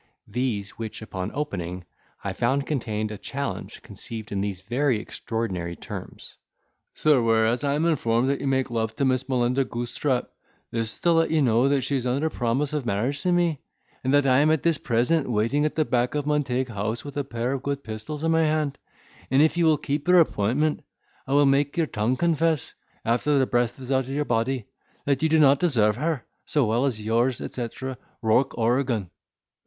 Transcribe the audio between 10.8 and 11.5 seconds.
is to let you